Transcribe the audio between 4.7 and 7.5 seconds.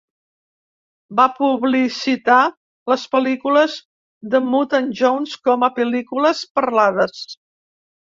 and Jones" com a "pel·lícules parlades".